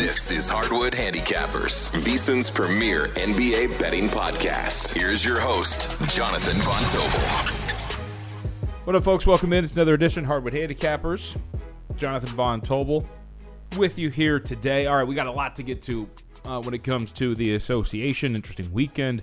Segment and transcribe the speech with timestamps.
[0.00, 4.98] This is Hardwood Handicappers, VSIN's premier NBA betting podcast.
[4.98, 7.20] Here's your host, Jonathan Von Tobel.
[8.84, 9.26] What up, folks?
[9.26, 9.62] Welcome in.
[9.62, 11.36] It's another edition Hardwood Handicappers.
[11.98, 13.04] Jonathan Von Tobel
[13.76, 14.86] with you here today.
[14.86, 16.08] All right, we got a lot to get to
[16.46, 18.34] uh, when it comes to the association.
[18.34, 19.22] Interesting weekend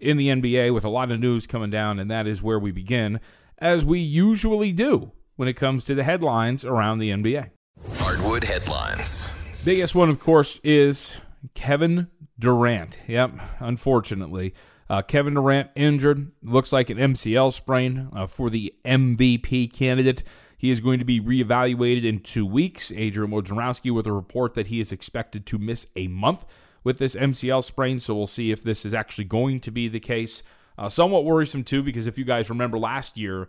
[0.00, 2.72] in the NBA with a lot of news coming down, and that is where we
[2.72, 3.20] begin,
[3.58, 7.50] as we usually do when it comes to the headlines around the NBA.
[7.98, 9.32] Hardwood headlines.
[9.64, 11.18] Biggest one, of course, is
[11.54, 12.98] Kevin Durant.
[13.06, 14.54] Yep, unfortunately.
[14.88, 16.32] Uh, Kevin Durant injured.
[16.42, 20.22] Looks like an MCL sprain uh, for the MVP candidate.
[20.56, 22.90] He is going to be reevaluated in two weeks.
[22.92, 26.44] Adrian Wojnarowski with a report that he is expected to miss a month
[26.82, 27.98] with this MCL sprain.
[27.98, 30.42] So we'll see if this is actually going to be the case.
[30.78, 33.48] Uh, somewhat worrisome, too, because if you guys remember last year,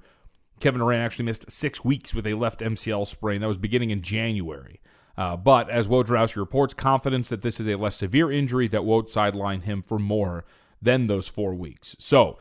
[0.59, 3.41] Kevin Durant actually missed six weeks with a left MCL sprain.
[3.41, 4.81] That was beginning in January.
[5.19, 9.09] Uh, but as Wojnarowski reports, confidence that this is a less severe injury that won't
[9.09, 10.45] sideline him for more
[10.81, 11.93] than those four weeks.
[11.99, 12.37] So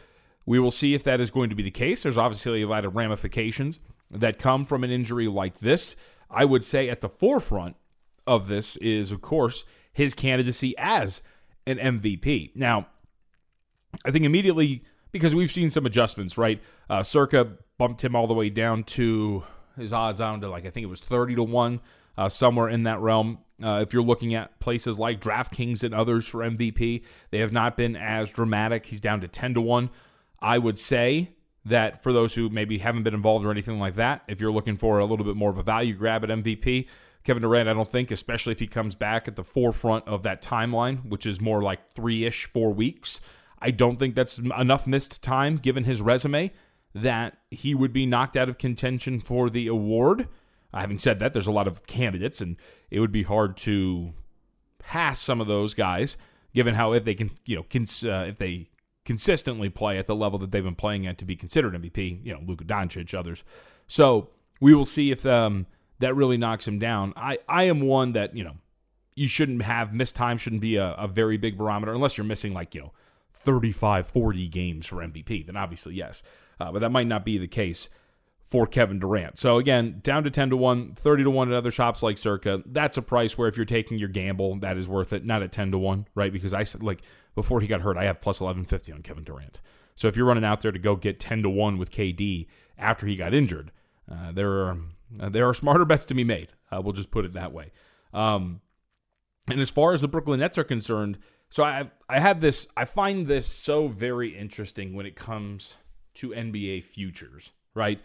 [0.46, 2.04] we will see if that is going to be the case.
[2.04, 3.80] There's obviously a lot of ramifications
[4.12, 5.96] that come from an injury like this.
[6.30, 7.74] I would say at the forefront
[8.28, 11.20] of this is, of course, his candidacy as
[11.66, 12.54] an MVP.
[12.54, 12.86] Now,
[14.04, 16.62] I think immediately because we've seen some adjustments, right?
[16.88, 19.42] Uh, Circa bumped him all the way down to
[19.76, 21.80] his odds down to like I think it was thirty to one
[22.18, 23.38] uh, somewhere in that realm.
[23.62, 27.76] Uh, if you're looking at places like DraftKings and others for MVP, they have not
[27.76, 28.86] been as dramatic.
[28.86, 29.88] He's down to 10 to 1.
[30.40, 31.30] I would say
[31.64, 34.76] that for those who maybe haven't been involved or anything like that, if you're looking
[34.76, 36.88] for a little bit more of a value grab at MVP,
[37.22, 40.42] Kevin Durant, I don't think, especially if he comes back at the forefront of that
[40.42, 43.20] timeline, which is more like three ish, four weeks,
[43.60, 46.52] I don't think that's enough missed time given his resume
[46.94, 50.28] that he would be knocked out of contention for the award.
[50.74, 52.56] Having said that, there's a lot of candidates, and
[52.90, 54.12] it would be hard to
[54.78, 56.16] pass some of those guys,
[56.54, 58.68] given how if they can, you know, cons- uh, if they
[59.04, 62.24] consistently play at the level that they've been playing at to be considered MVP.
[62.24, 63.42] You know, Luka Doncic, others.
[63.86, 64.28] So
[64.60, 65.66] we will see if um,
[65.98, 67.14] that really knocks him down.
[67.16, 68.56] I I am one that you know
[69.18, 72.54] you shouldn't have missed time shouldn't be a, a very big barometer unless you're missing
[72.54, 72.92] like you know
[73.34, 76.22] 35 40 games for mvp then obviously yes
[76.60, 77.88] uh, but that might not be the case
[78.48, 79.38] for Kevin Durant.
[79.38, 82.62] So again, down to 10 to 1, 30 to 1 at other shops like Circa.
[82.64, 85.24] That's a price where if you're taking your gamble, that is worth it.
[85.24, 86.32] Not at 10 to 1, right?
[86.32, 87.02] Because I said like
[87.34, 89.60] before he got hurt, I have plus 1150 on Kevin Durant.
[89.94, 92.46] So if you're running out there to go get 10 to 1 with KD
[92.78, 93.70] after he got injured,
[94.10, 94.78] uh, there are
[95.20, 96.52] uh, there are smarter bets to be made.
[96.70, 97.72] Uh, we'll just put it that way.
[98.14, 98.60] Um,
[99.48, 101.18] and as far as the Brooklyn Nets are concerned,
[101.50, 105.76] so I I have this I find this so very interesting when it comes
[106.14, 108.00] to NBA futures, right?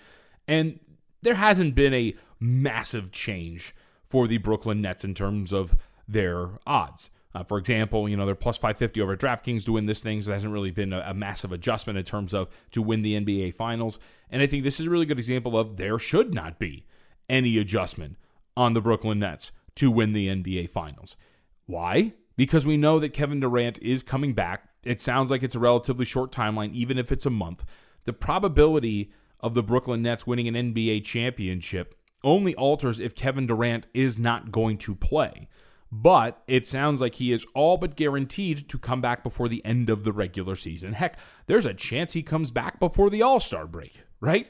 [0.48, 0.80] And
[1.22, 3.74] there hasn't been a massive change
[4.06, 5.76] for the Brooklyn Nets in terms of
[6.08, 7.10] their odds.
[7.36, 10.22] Uh, for example, you know, they're plus 550 over DraftKings to win this thing.
[10.22, 13.20] So there hasn't really been a, a, massive adjustment in terms of to win the
[13.20, 13.98] NBA Finals.
[14.30, 16.86] And I think this is a really good example of there should not be
[17.28, 18.18] any adjustment
[18.56, 21.16] on the Brooklyn Nets to win the NBA Finals.
[21.66, 22.14] Why?
[22.36, 24.70] Because we know that Kevin Durant is coming back.
[24.84, 27.66] It sounds like it's a relatively short timeline, even if it's a month.
[28.04, 29.12] The probability
[29.44, 31.94] of the Brooklyn Nets winning an NBA championship
[32.24, 35.50] only alters if Kevin Durant is not going to play.
[35.92, 39.92] But it sounds like he is all but guaranteed to come back before the end
[39.92, 40.94] of the regular season.
[40.94, 44.50] Heck, there's a chance he comes back before the All Star break, right?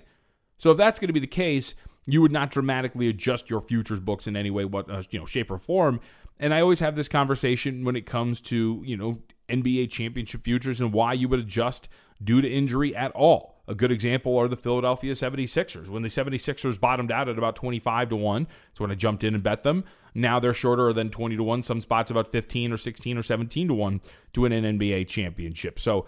[0.57, 1.75] So if that's going to be the case,
[2.07, 5.25] you would not dramatically adjust your futures books in any way, what uh, you know,
[5.25, 5.99] shape or form.
[6.39, 9.19] And I always have this conversation when it comes to you know
[9.49, 11.89] NBA championship futures and why you would adjust
[12.23, 13.52] due to injury at all.
[13.67, 15.87] A good example are the Philadelphia 76ers.
[15.87, 19.33] When the 76ers bottomed out at about 25 to 1, that's when I jumped in
[19.33, 19.85] and bet them.
[20.13, 23.69] Now they're shorter than 20 to 1, some spots about 15 or 16 or 17
[23.69, 24.01] to 1
[24.33, 25.79] to win an NBA championship.
[25.79, 26.05] So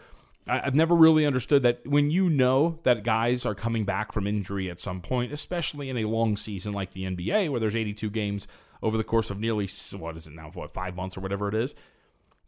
[0.47, 4.69] I've never really understood that when you know that guys are coming back from injury
[4.69, 8.47] at some point, especially in a long season like the NBA, where there's 82 games
[8.83, 11.55] over the course of nearly, what is it now, what, five months or whatever it
[11.55, 11.73] is,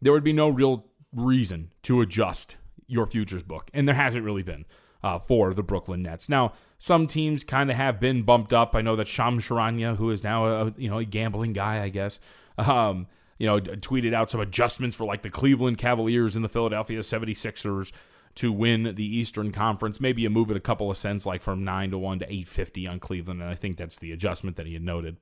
[0.00, 2.56] there would be no real reason to adjust
[2.86, 3.70] your futures book.
[3.74, 4.64] And there hasn't really been
[5.02, 6.28] uh, for the Brooklyn Nets.
[6.28, 8.74] Now, some teams kind of have been bumped up.
[8.74, 11.88] I know that Shams Charania, who is now a, you know, a gambling guy, I
[11.88, 12.18] guess,
[12.56, 13.06] um,
[13.38, 17.92] you know, tweeted out some adjustments for like the Cleveland Cavaliers and the Philadelphia 76ers
[18.36, 20.00] to win the Eastern Conference.
[20.00, 22.86] Maybe a move at a couple of cents, like from 9 to 1 to 850
[22.86, 23.40] on Cleveland.
[23.40, 25.16] And I think that's the adjustment that he had noted.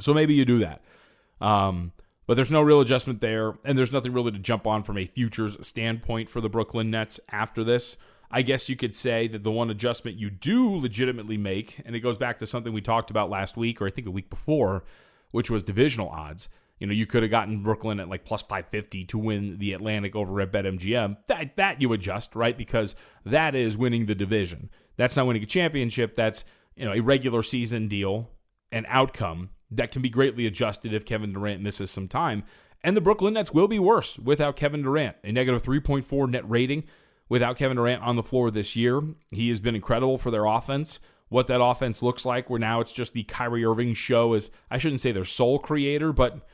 [0.00, 0.82] So maybe you do that.
[1.40, 1.92] Um,
[2.26, 3.54] but there's no real adjustment there.
[3.64, 7.18] And there's nothing really to jump on from a futures standpoint for the Brooklyn Nets
[7.30, 7.96] after this.
[8.32, 12.00] I guess you could say that the one adjustment you do legitimately make, and it
[12.00, 14.84] goes back to something we talked about last week, or I think the week before,
[15.30, 16.48] which was divisional odds
[16.82, 20.16] you know, you could have gotten Brooklyn at like plus 550 to win the Atlantic
[20.16, 21.16] over at BetMGM.
[21.28, 22.58] That that you adjust, right?
[22.58, 24.68] Because that is winning the division.
[24.96, 26.16] That's not winning a championship.
[26.16, 26.44] That's,
[26.74, 28.30] you know, a regular season deal,
[28.72, 32.42] an outcome that can be greatly adjusted if Kevin Durant misses some time.
[32.82, 35.18] And the Brooklyn Nets will be worse without Kevin Durant.
[35.22, 36.82] A negative 3.4 net rating
[37.32, 39.00] without Kevin Durant on the floor this year.
[39.30, 41.00] He has been incredible for their offense.
[41.30, 44.76] What that offense looks like, where now it's just the Kyrie Irving show is, I
[44.76, 46.46] shouldn't say their sole creator, but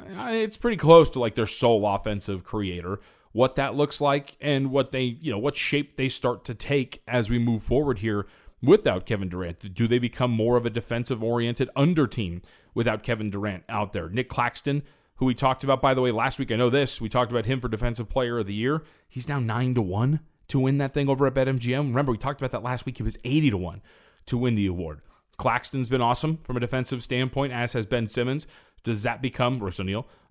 [0.00, 2.98] uh, it's pretty close to like their sole offensive creator.
[3.32, 7.02] What that looks like and what they, you know, what shape they start to take
[7.06, 8.26] as we move forward here
[8.62, 9.74] without Kevin Durant.
[9.74, 12.40] Do they become more of a defensive oriented under team
[12.72, 14.08] without Kevin Durant out there?
[14.08, 14.82] Nic Claxton,
[15.16, 17.00] who we talked about by the way last week, I know this.
[17.00, 18.82] We talked about him for defensive player of the year.
[19.08, 21.88] He's now 9 to 1 to win that thing over at BetMGM.
[21.88, 22.96] Remember we talked about that last week.
[22.96, 23.82] He was 80 to 1
[24.26, 25.00] to win the award.
[25.36, 28.46] Claxton's been awesome from a defensive standpoint, as has Ben Simmons.
[28.84, 29.80] Does that become Royce?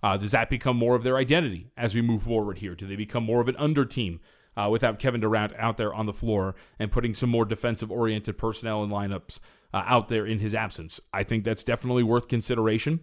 [0.04, 2.75] Uh, does that become more of their identity as we move forward here?
[2.75, 4.19] Do they become more of an under team
[4.56, 8.38] uh, without Kevin Durant out there on the floor and putting some more defensive oriented
[8.38, 9.39] personnel and lineups
[9.74, 11.00] uh, out there in his absence?
[11.13, 13.01] I think that's definitely worth consideration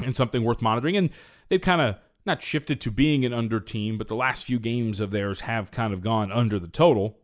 [0.00, 0.96] and something worth monitoring.
[0.96, 1.10] And
[1.48, 5.00] they've kind of not shifted to being an under team, but the last few games
[5.00, 7.18] of theirs have kind of gone under the total.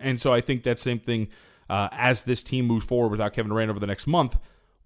[0.00, 1.28] And so I think that same thing
[1.68, 4.38] uh, as this team moves forward without Kevin Durant over the next month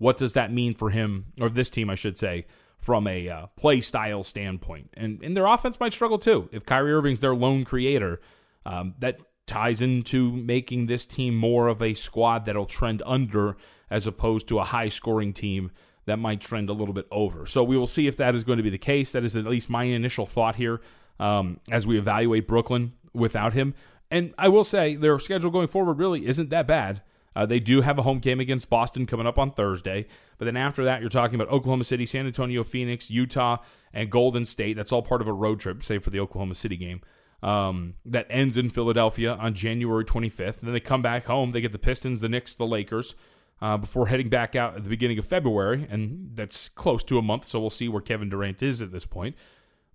[0.02, 2.46] what does that mean for him, or this team, I should say,
[2.76, 4.90] from a uh, play style standpoint?
[4.94, 6.48] And, and their offense might struggle too.
[6.50, 8.20] If Kyrie Irving's their lone creator,
[8.66, 13.56] um, that ties into making this team more of a squad that'll trend under
[13.90, 15.70] as opposed to a high scoring team
[16.06, 17.46] that might trend a little bit over.
[17.46, 19.12] So we will see if that is going to be the case.
[19.12, 20.80] That is at least my initial thought here
[21.20, 23.74] um, as we evaluate Brooklyn without him.
[24.10, 27.02] And I will say their schedule going forward really isn't that bad.
[27.34, 30.06] Uh, they do have a home game against Boston coming up on Thursday.
[30.36, 33.58] But then after that, you're talking about Oklahoma City, San Antonio, Phoenix, Utah,
[33.94, 34.76] and Golden State.
[34.76, 37.00] That's all part of a road trip, save for the Oklahoma City game.
[37.42, 40.58] Um, that ends in Philadelphia on January 25th.
[40.58, 41.52] And then they come back home.
[41.52, 43.14] They get the Pistons, the Knicks, the Lakers
[43.62, 45.86] uh, before heading back out at the beginning of February.
[45.88, 47.46] And that's close to a month.
[47.46, 49.36] So we'll see where Kevin Durant is at this point.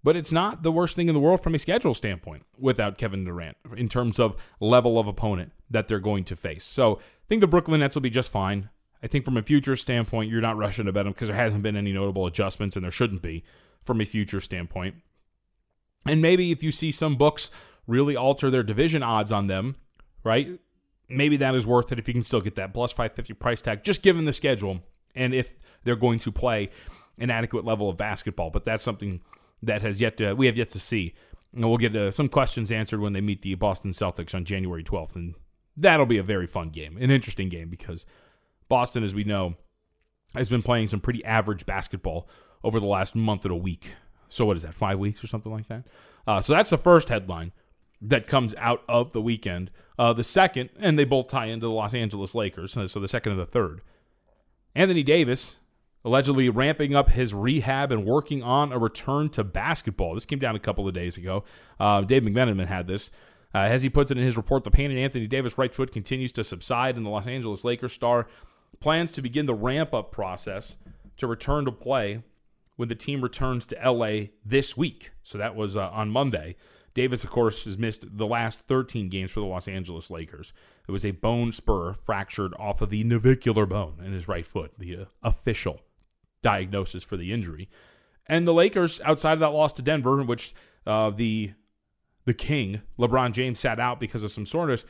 [0.03, 3.25] But it's not the worst thing in the world from a schedule standpoint without Kevin
[3.25, 6.63] Durant in terms of level of opponent that they're going to face.
[6.63, 8.69] So I think the Brooklyn Nets will be just fine.
[9.03, 11.61] I think from a future standpoint, you're not rushing to bet them because there hasn't
[11.61, 13.43] been any notable adjustments, and there shouldn't be
[13.83, 14.95] from a future standpoint.
[16.05, 17.51] And maybe if you see some books
[17.85, 19.75] really alter their division odds on them,
[20.23, 20.59] right?
[21.09, 23.83] Maybe that is worth it if you can still get that plus 550 price tag,
[23.83, 24.81] just given the schedule
[25.15, 26.69] and if they're going to play
[27.17, 28.49] an adequate level of basketball.
[28.49, 29.21] But that's something
[29.63, 31.13] that has yet to we have yet to see.
[31.53, 34.83] And we'll get uh, some questions answered when they meet the Boston Celtics on January
[34.83, 35.35] 12th, and
[35.75, 38.05] that'll be a very fun game, an interesting game because
[38.67, 39.55] Boston, as we know,
[40.35, 42.27] has been playing some pretty average basketball
[42.63, 43.93] over the last month and a week.
[44.29, 44.73] So what is that?
[44.75, 45.85] Five weeks or something like that.
[46.27, 47.53] Uh, so that's the first headline
[48.01, 49.71] that comes out of the weekend.
[49.97, 52.73] Uh, the second, and they both tie into the Los Angeles Lakers.
[52.73, 53.81] So the second and the third.
[54.75, 55.55] Anthony Davis
[56.05, 60.13] allegedly ramping up his rehab and working on a return to basketball.
[60.13, 61.43] This came down a couple of days ago.
[61.79, 63.09] Uh, Dave McMenamin had this.
[63.53, 65.91] Uh, as he puts it in his report, the pain in Anthony Davis' right foot
[65.91, 68.27] continues to subside, and the Los Angeles Lakers star
[68.79, 70.77] plans to begin the ramp up process
[71.17, 72.23] to return to play
[72.75, 75.11] when the team returns to LA this week.
[75.23, 76.55] So that was uh, on Monday.
[76.97, 80.51] Davis, of course, has missed the last 13 games for the Los Angeles Lakers.
[80.87, 84.71] It was a bone spur fractured off of the navicular bone in his right foot,
[84.79, 85.81] the uh, official
[86.41, 87.69] diagnosis for the injury.
[88.25, 90.55] And the Lakers, outside of that loss to Denver, in which
[90.87, 91.53] uh, the
[92.25, 94.83] the king LeBron James sat out because of some soreness,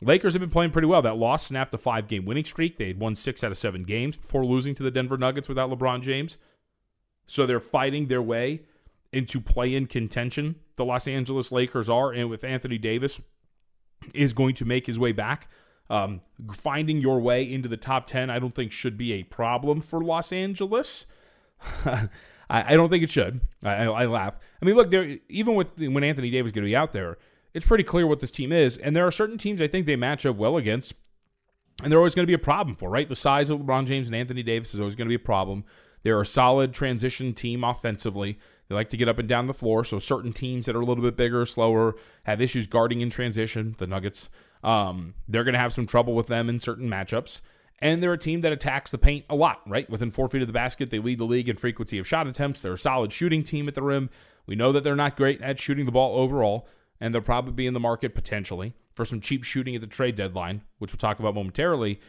[0.00, 1.00] Lakers have been playing pretty well.
[1.00, 2.76] That loss snapped a five game winning streak.
[2.76, 5.70] They had won six out of seven games before losing to the Denver Nuggets without
[5.70, 6.38] LeBron James.
[7.28, 8.62] So they're fighting their way
[9.12, 10.56] into play in contention.
[10.76, 13.20] The Los Angeles Lakers are, and with Anthony Davis
[14.14, 15.48] is going to make his way back.
[15.90, 16.20] Um,
[16.52, 20.02] finding your way into the top 10, I don't think should be a problem for
[20.02, 21.06] Los Angeles.
[21.84, 22.08] I,
[22.48, 23.42] I, don't think it should.
[23.62, 24.34] I, I, laugh.
[24.60, 27.18] I mean, look, there even with when Anthony Davis is going to be out there,
[27.54, 28.76] it's pretty clear what this team is.
[28.78, 30.94] And there are certain teams I think they match up well against,
[31.82, 33.08] and they're always going to be a problem for, right?
[33.08, 35.64] The size of LeBron James and Anthony Davis is always going to be a problem.
[36.02, 38.38] They're a solid transition team offensively.
[38.68, 39.84] They like to get up and down the floor.
[39.84, 43.74] So certain teams that are a little bit bigger, slower, have issues guarding in transition.
[43.78, 44.30] The Nuggets,
[44.62, 47.42] um, they're going to have some trouble with them in certain matchups.
[47.80, 49.90] And they're a team that attacks the paint a lot, right?
[49.90, 52.62] Within four feet of the basket, they lead the league in frequency of shot attempts.
[52.62, 54.08] They're a solid shooting team at the rim.
[54.46, 56.68] We know that they're not great at shooting the ball overall,
[57.00, 60.14] and they'll probably be in the market potentially for some cheap shooting at the trade
[60.14, 62.00] deadline, which we'll talk about momentarily.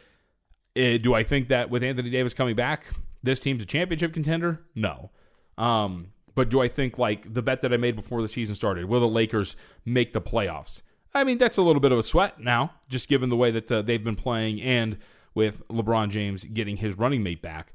[0.76, 2.86] Uh, do I think that with Anthony Davis coming back,
[3.24, 4.60] this team's a championship contender?
[4.76, 5.10] No.
[5.58, 8.86] Um, but do I think like the bet that I made before the season started,
[8.86, 10.82] will the Lakers make the playoffs?
[11.14, 13.70] I mean, that's a little bit of a sweat now, just given the way that
[13.70, 14.98] uh, they've been playing and
[15.34, 17.72] with LeBron James getting his running mate back.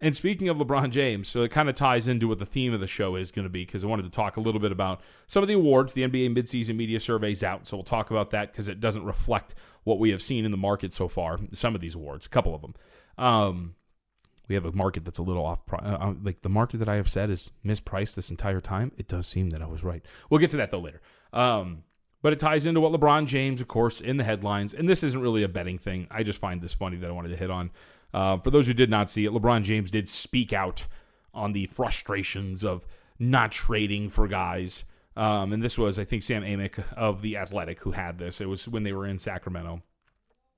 [0.00, 2.80] And speaking of LeBron James, so it kind of ties into what the theme of
[2.80, 5.00] the show is going to be because I wanted to talk a little bit about
[5.28, 5.92] some of the awards.
[5.92, 9.54] The NBA midseason media survey's out, so we'll talk about that because it doesn't reflect
[9.84, 11.38] what we have seen in the market so far.
[11.52, 12.74] Some of these awards, a couple of them.
[13.16, 13.74] Um,
[14.48, 15.60] we have a market that's a little off.
[15.72, 18.92] Uh, uh, like the market that I have said is mispriced this entire time.
[18.98, 20.04] It does seem that I was right.
[20.30, 21.00] We'll get to that though later.
[21.32, 21.84] Um,
[22.22, 24.74] but it ties into what LeBron James, of course, in the headlines.
[24.74, 26.06] And this isn't really a betting thing.
[26.10, 27.70] I just find this funny that I wanted to hit on.
[28.14, 30.86] Uh, for those who did not see it, LeBron James did speak out
[31.34, 32.86] on the frustrations of
[33.18, 34.84] not trading for guys.
[35.16, 38.40] Um, and this was, I think, Sam Amick of The Athletic who had this.
[38.40, 39.82] It was when they were in Sacramento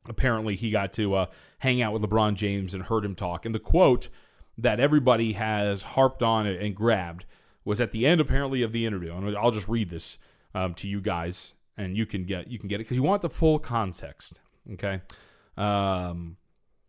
[0.08, 1.26] apparently he got to uh,
[1.58, 3.44] hang out with LeBron James and heard him talk.
[3.46, 4.08] And the quote
[4.56, 7.24] that everybody has harped on and grabbed
[7.64, 9.14] was at the end apparently of the interview.
[9.14, 10.18] And I'll just read this
[10.54, 13.22] um, to you guys, and you can get you can get it because you want
[13.22, 14.40] the full context.
[14.74, 15.00] Okay,
[15.56, 16.36] um,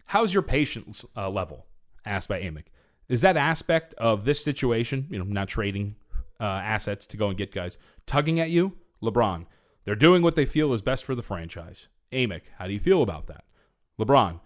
[0.06, 1.66] how's your patience uh, level?
[2.06, 2.66] Asked by Amick.
[3.08, 5.96] Is that aspect of this situation, you know, not trading
[6.40, 8.78] uh, assets to go and get guys, tugging at you?
[9.02, 9.46] LeBron,
[9.84, 11.88] they're doing what they feel is best for the franchise.
[12.12, 13.44] Amick, how do you feel about that?
[14.00, 14.40] LeBron,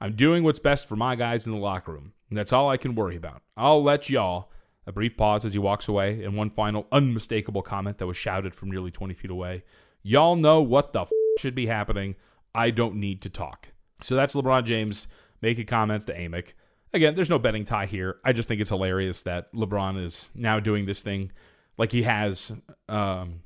[0.00, 2.12] I'm doing what's best for my guys in the locker room.
[2.28, 3.42] And that's all I can worry about.
[3.56, 4.50] I'll let y'all.
[4.88, 8.54] A brief pause as he walks away, and one final unmistakable comment that was shouted
[8.54, 9.64] from nearly 20 feet away.
[10.04, 12.14] Y'all know what the f- should be happening.
[12.54, 13.72] I don't need to talk.
[14.00, 15.08] So that's LeBron James
[15.42, 16.52] making comments to Amick.
[16.94, 18.18] Again, there's no betting tie here.
[18.24, 21.32] I just think it's hilarious that LeBron is now doing this thing
[21.76, 22.52] like he has
[22.88, 23.40] um,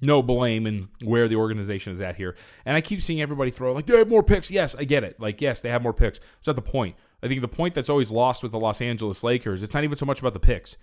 [0.00, 2.36] no blame in where the organization is at here.
[2.64, 4.50] And I keep seeing everybody throw like they have more picks.
[4.50, 5.18] Yes, I get it.
[5.20, 6.20] Like yes, they have more picks.
[6.38, 6.96] It's not the point.
[7.22, 9.96] I think the point that's always lost with the Los Angeles Lakers, it's not even
[9.96, 10.76] so much about the picks.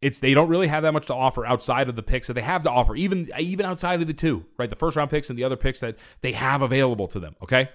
[0.00, 2.42] It's they don't really have that much to offer outside of the picks that they
[2.42, 4.70] have to offer, even even outside of the two, right?
[4.70, 7.34] The first round picks and the other picks that they have available to them.
[7.42, 7.70] Okay,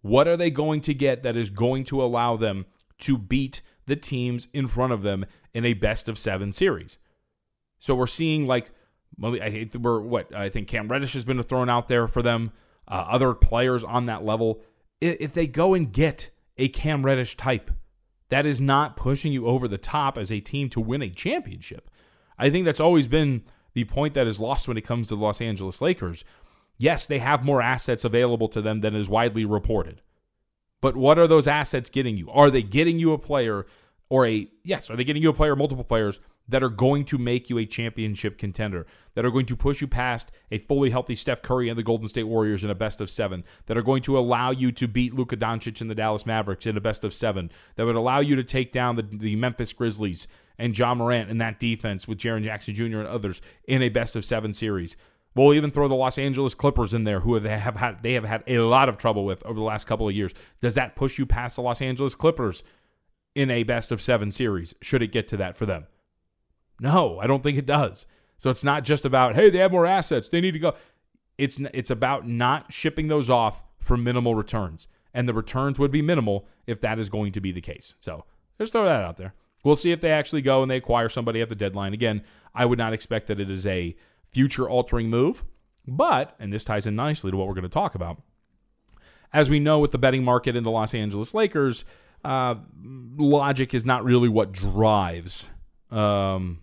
[0.00, 2.66] what are they going to get that is going to allow them
[3.00, 6.98] to beat the teams in front of them in a best of seven series?
[7.78, 8.70] So we're seeing like
[9.22, 12.52] I hate we're what I think Cam Reddish has been thrown out there for them.
[12.86, 14.62] Uh, other players on that level.
[15.00, 17.70] If they go and get a Cam Reddish type,
[18.30, 21.90] that is not pushing you over the top as a team to win a championship.
[22.38, 23.42] I think that's always been
[23.74, 26.24] the point that is lost when it comes to the Los Angeles Lakers.
[26.78, 30.00] Yes, they have more assets available to them than is widely reported.
[30.80, 32.30] But what are those assets getting you?
[32.30, 33.66] Are they getting you a player
[34.08, 37.18] or a yes, are they getting you a player, multiple players that are going to
[37.18, 41.14] make you a championship contender, that are going to push you past a fully healthy
[41.14, 44.02] Steph Curry and the Golden State Warriors in a best of seven, that are going
[44.02, 47.12] to allow you to beat Luka Doncic and the Dallas Mavericks in a best of
[47.12, 50.26] seven, that would allow you to take down the, the Memphis Grizzlies
[50.58, 52.98] and Ja Morant in that defense with Jaren Jackson Jr.
[52.98, 54.96] and others in a best of seven series.
[55.34, 58.24] We'll even throw the Los Angeles Clippers in there, who have, have had they have
[58.24, 60.34] had a lot of trouble with over the last couple of years.
[60.60, 62.64] Does that push you past the Los Angeles Clippers
[63.36, 64.74] in a best of seven series?
[64.82, 65.86] Should it get to that for them?
[66.80, 68.06] No, I don't think it does.
[68.36, 70.28] So it's not just about, hey, they have more assets.
[70.28, 70.74] They need to go.
[71.36, 74.88] It's it's about not shipping those off for minimal returns.
[75.14, 77.94] And the returns would be minimal if that is going to be the case.
[77.98, 78.24] So
[78.58, 79.34] just throw that out there.
[79.64, 81.94] We'll see if they actually go and they acquire somebody at the deadline.
[81.94, 82.22] Again,
[82.54, 83.96] I would not expect that it is a
[84.30, 85.44] future altering move,
[85.88, 88.20] But, and this ties in nicely to what we're going to talk about,
[89.32, 91.84] as we know with the betting market in the Los Angeles Lakers,
[92.24, 92.56] uh,
[93.16, 95.48] logic is not really what drives
[95.90, 96.60] um,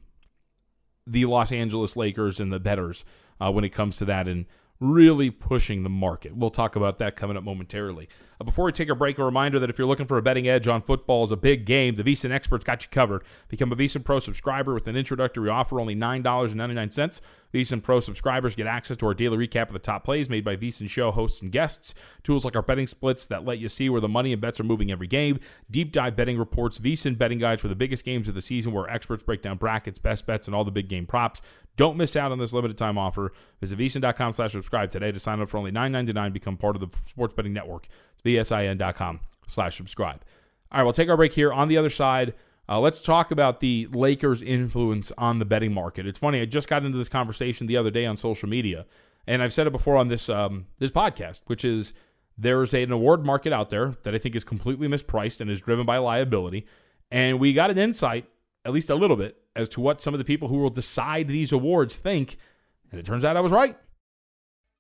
[1.08, 3.06] the Los Angeles Lakers and the betters
[3.40, 4.28] uh, when it comes to that.
[4.28, 4.46] And
[4.80, 6.36] really pushing the market.
[6.36, 8.10] We'll talk about that coming up momentarily.
[8.40, 10.48] Uh, before we take a break, a reminder that if you're looking for a betting
[10.48, 13.24] edge on football as a big game, the VSiN experts got you covered.
[13.48, 17.22] Become a VSiN Pro subscriber with an introductory offer, only $9.99.
[17.54, 20.58] VSiN Pro subscribers get access to our daily recap of the top plays made by
[20.58, 24.02] VSiN show hosts and guests, tools like our betting splits that let you see where
[24.02, 25.40] the money and bets are moving every game,
[25.72, 28.90] deep dive betting reports, VSiN betting guides for the biggest games of the season where
[28.90, 31.42] experts break down brackets, best bets, and all the big game props.
[31.76, 33.34] Don't miss out on this limited time offer.
[33.60, 36.34] Visit VSiN.com slash subscribe today to sign up for only $9.99.
[36.34, 37.88] Become part of the sports betting network.
[38.14, 40.24] It's VSIN.com slash subscribe.
[40.72, 41.52] All right, we'll take our break here.
[41.52, 42.34] On the other side,
[42.68, 46.08] uh, let's talk about the Lakers' influence on the betting market.
[46.08, 46.42] It's funny.
[46.42, 48.86] I just got into this conversation the other day on social media,
[49.28, 51.94] and I've said it before on this um, this podcast, which is
[52.38, 55.86] there's an award market out there that I think is completely mispriced and is driven
[55.86, 56.66] by liability,
[57.12, 58.28] and we got an insight,
[58.66, 61.28] at least a little bit, as to what some of the people who will decide
[61.28, 62.38] these awards think,
[62.92, 63.78] and it turns out I was right.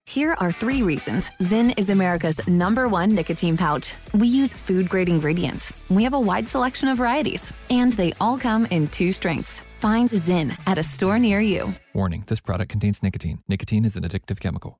[0.07, 3.93] Here are three reasons Zyn is America's number one nicotine pouch.
[4.13, 5.73] We use food grade ingredients.
[5.89, 9.61] We have a wide selection of varieties, and they all come in two strengths.
[9.77, 11.73] Find Zyn at a store near you.
[11.93, 13.41] Warning this product contains nicotine.
[13.47, 14.79] Nicotine is an addictive chemical.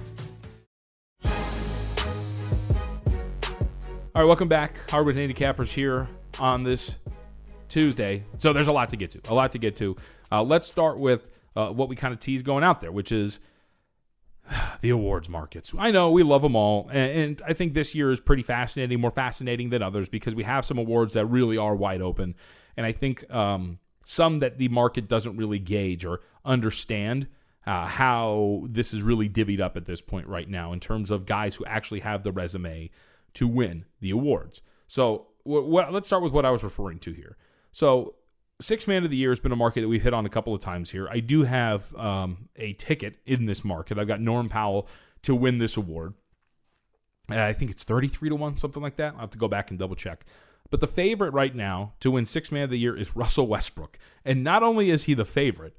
[4.13, 4.89] All right, welcome back.
[4.89, 6.97] Hardwood Handicappers here on this
[7.69, 8.25] Tuesday.
[8.35, 9.21] So there's a lot to get to.
[9.29, 9.95] A lot to get to.
[10.29, 11.25] Uh, let's start with
[11.55, 13.39] uh, what we kind of tease going out there, which is
[14.81, 15.73] the awards markets.
[15.79, 18.99] I know we love them all, and, and, I think this year is pretty fascinating,
[18.99, 22.35] more fascinating than others because we have some awards that really are wide open,
[22.75, 27.27] and I think um, some that the market doesn't really gauge or understand.
[27.63, 31.27] Uh, how this is really divvied up at this point right now in terms of
[31.27, 32.89] guys who actually have the resume
[33.35, 34.61] to win the awards.
[34.87, 37.37] So, let's start with what I was referring to here.
[37.71, 38.15] So,
[38.59, 40.53] six man of the year has been a market that we've hit on a couple
[40.53, 41.07] of times here.
[41.09, 43.97] I do have um, a ticket in this market.
[43.97, 44.87] I've got Norm Powell
[45.23, 46.13] to win this award.
[47.29, 49.13] I think it's 33 to 1, something like that.
[49.13, 50.25] I'll have to go back and double check.
[50.69, 53.97] But the favorite right now to win six man of the year is Russell Westbrook.
[54.25, 55.75] And not only is he the favorite,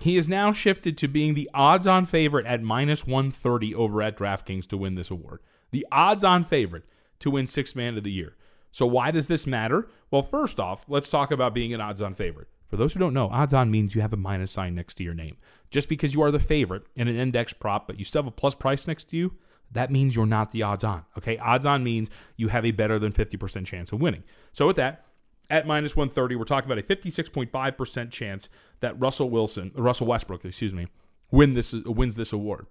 [0.00, 4.16] he is now shifted to being the odds on favorite at minus 130 over at
[4.16, 5.40] DraftKings to win this award.
[5.70, 6.84] The odds on favorite
[7.24, 8.36] to win six man of the year.
[8.70, 9.88] So, why does this matter?
[10.10, 12.48] Well, first off, let's talk about being an odds on favorite.
[12.68, 15.04] For those who don't know, odds on means you have a minus sign next to
[15.04, 15.38] your name.
[15.70, 18.34] Just because you are the favorite in an index prop, but you still have a
[18.34, 19.32] plus price next to you,
[19.72, 21.04] that means you're not the odds on.
[21.16, 21.38] Okay.
[21.38, 24.22] Odds on means you have a better than 50% chance of winning.
[24.52, 25.06] So, with that,
[25.48, 30.74] at minus 130, we're talking about a 56.5% chance that Russell Wilson, Russell Westbrook, excuse
[30.74, 30.88] me,
[31.30, 32.66] win this wins this award.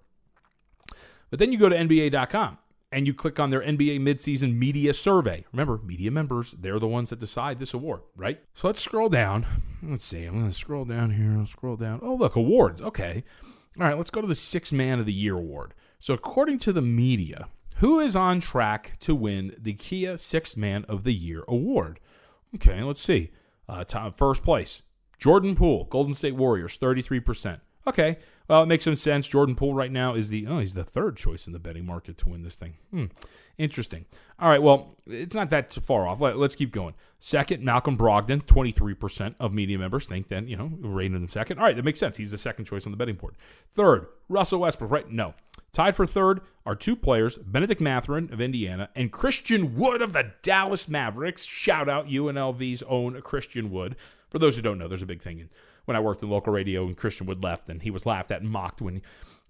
[1.31, 2.59] But then you go to NBA.com
[2.93, 5.43] and you click on their NBA midseason media survey.
[5.51, 8.39] Remember, media members, they're the ones that decide this award, right?
[8.53, 9.47] So let's scroll down.
[9.81, 10.23] Let's see.
[10.23, 11.35] I'm going to scroll down here.
[11.37, 11.99] I'll scroll down.
[12.03, 12.81] Oh, look, awards.
[12.81, 13.23] Okay.
[13.79, 15.73] All right, let's go to the Six Man of the Year award.
[15.97, 20.85] So, according to the media, who is on track to win the Kia Six Man
[20.87, 21.99] of the Year award?
[22.55, 23.31] Okay, let's see.
[23.67, 24.83] Uh, top, first place,
[25.17, 27.59] Jordan Poole, Golden State Warriors, 33%.
[27.87, 28.17] Okay,
[28.47, 29.27] well, it makes some sense.
[29.27, 32.17] Jordan Poole right now is the oh, he's the third choice in the betting market
[32.19, 32.75] to win this thing.
[32.91, 33.05] Hmm.
[33.57, 34.05] Interesting.
[34.39, 36.19] All right, well, it's not that far off.
[36.19, 36.95] Let, us keep going.
[37.19, 41.59] Second, Malcolm Brogdon, 23% of media members think that, you know, rating him second.
[41.59, 42.17] All right, that makes sense.
[42.17, 43.35] He's the second choice on the betting board.
[43.71, 45.09] Third, Russell Westbrook, right?
[45.09, 45.35] No.
[45.71, 50.31] Tied for third are two players, Benedict Mathurin of Indiana and Christian Wood of the
[50.41, 51.45] Dallas Mavericks.
[51.45, 53.95] Shout out UNLV's own Christian Wood.
[54.29, 55.49] For those who don't know, there's a big thing in
[55.85, 58.41] when I worked in local radio and Christian Wood left, and he was laughed at
[58.41, 59.01] and mocked when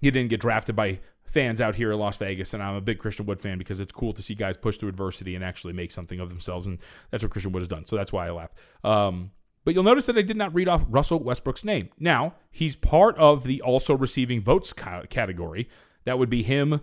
[0.01, 2.53] he didn't get drafted by fans out here in Las Vegas.
[2.53, 4.89] And I'm a big Christian Wood fan because it's cool to see guys push through
[4.89, 6.67] adversity and actually make something of themselves.
[6.67, 7.85] And that's what Christian Wood has done.
[7.85, 8.53] So that's why I laugh.
[8.83, 9.31] Um,
[9.65, 11.89] but you'll notice that I did not read off Russell Westbrook's name.
[11.97, 15.69] Now, he's part of the also receiving votes category.
[16.05, 16.81] That would be him,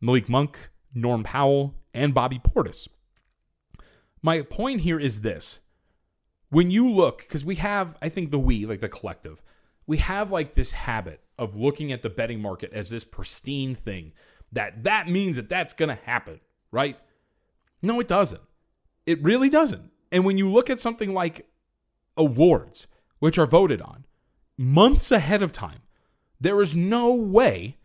[0.00, 2.88] Malik Monk, Norm Powell, and Bobby Portis.
[4.22, 5.58] My point here is this
[6.52, 9.42] when you look, because we have, I think the we, like the collective,
[9.86, 14.12] we have like this habit of looking at the betting market as this pristine thing
[14.52, 16.98] that that means that that's going to happen, right?
[17.80, 18.42] No, it doesn't.
[19.06, 19.92] It really doesn't.
[20.12, 21.48] And when you look at something like
[22.18, 22.86] awards,
[23.18, 24.04] which are voted on
[24.58, 25.80] months ahead of time,
[26.38, 27.78] there is no way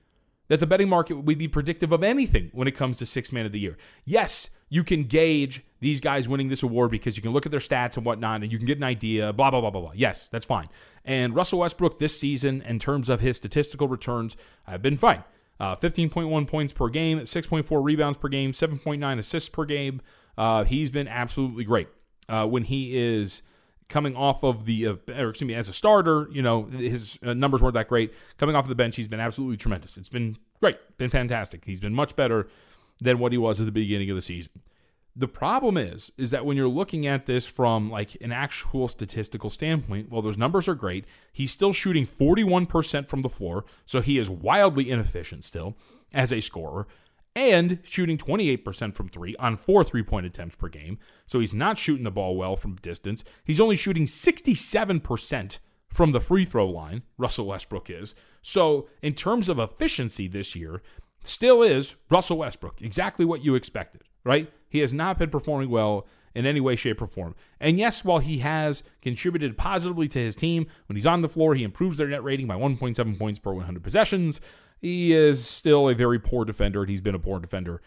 [0.50, 3.46] that the betting market would be predictive of anything when it comes to six man
[3.46, 3.78] of the year.
[4.04, 7.60] Yes, you can gauge these guys winning this award because you can look at their
[7.60, 9.92] stats and whatnot and you can get an idea, blah, blah, blah, blah, blah.
[9.96, 10.70] Yes, that's fine.
[11.06, 14.36] And Russell Westbrook this season, in terms of his statistical returns,
[14.68, 15.24] have been fine.
[15.60, 20.02] Uh, 15.1 points per game, 6.4 rebounds per game, 7.9 assists per game.
[20.38, 21.88] Uh, he's been absolutely great.
[22.30, 23.42] Uh, when he is
[23.88, 27.34] coming off of the, uh, or excuse me, as a starter, you know, his uh,
[27.34, 28.14] numbers weren't that great.
[28.38, 29.98] Coming off of the bench, he's been absolutely tremendous.
[29.98, 31.64] It's been great, been fantastic.
[31.66, 32.50] He's been much better
[33.00, 34.52] than what he was at the beginning of the season.
[35.16, 39.50] The problem is, is that when you're looking at this from like an actual statistical
[39.50, 41.06] standpoint, well, those numbers are great.
[41.34, 45.76] He's still shooting 41% from the floor, so he is wildly inefficient still
[46.14, 46.88] as a scorer,
[47.36, 51.00] and shooting 28% from three on four three point attempts per game.
[51.26, 53.24] So he's not shooting the ball well from distance.
[53.44, 55.58] He's only shooting 67%
[55.90, 58.14] from the free throw line, Russell Westbrook is.
[58.42, 60.82] So, in terms of efficiency this year,
[61.28, 64.52] still is Russell Westbrook, exactly what you expected, right?
[64.70, 67.36] He has not been performing well in any way, shape, or form.
[67.60, 71.56] And yes, while he has contributed positively to his team, when he's on the floor,
[71.56, 74.40] he improves their net rating by 1.7 points per 100 possessions.
[74.80, 77.82] He is still a very poor defender, and he's been a poor defender.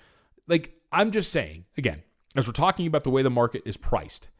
[0.49, 2.03] Like, I'm just saying, again,
[2.35, 4.31] as we're talking about the way the market is priced,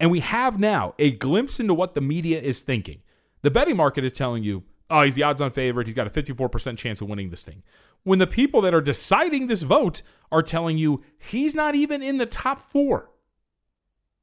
[0.00, 3.02] and we have now a glimpse into what the media is thinking.
[3.42, 5.86] The betting market is telling you, oh, he's the odds on favorite.
[5.86, 7.62] He's got a 54% chance of winning this thing
[8.02, 12.18] when the people that are deciding this vote are telling you he's not even in
[12.18, 13.10] the top four.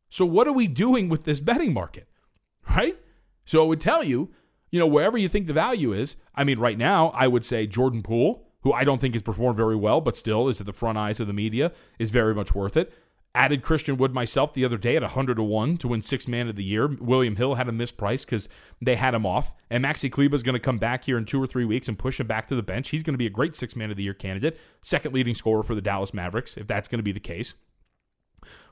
[0.10, 2.08] So, what are we doing with this betting market?
[2.75, 2.97] Right?
[3.45, 4.30] So, it would tell you,
[4.71, 6.17] you know, wherever you think the value is.
[6.36, 9.56] I mean, right now, I would say Jordan Poole, who I don't think has performed
[9.56, 12.53] very well, but still is at the front eyes of the media, is very much
[12.53, 12.93] worth it.
[13.36, 16.48] Added Christian Wood myself the other day at 100 to 1 to win six man
[16.48, 16.88] of the year.
[16.88, 18.50] William Hill had a misprice because
[18.82, 19.52] they had him off.
[19.70, 22.00] And Maxi Kleber is going to come back here in two or three weeks and
[22.00, 22.90] push him back to the bench.
[22.90, 25.62] He's going to be a great six man of the year candidate, second leading scorer
[25.62, 27.54] for the Dallas Mavericks, if that's going to be the case.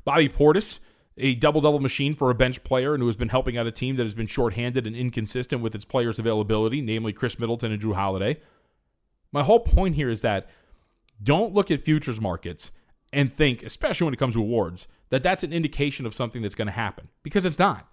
[0.04, 0.80] Bobby Portis,
[1.18, 3.72] a double double machine for a bench player and who has been helping out a
[3.72, 7.82] team that has been shorthanded and inconsistent with its players' availability, namely Khris Middleton and
[7.82, 8.40] Jrue Holiday.
[9.32, 10.50] My whole point here is that
[11.22, 12.72] don't look at futures markets
[13.16, 16.54] and think, especially when it comes to awards, that that's an indication of something that's
[16.54, 17.90] going to happen because it's not.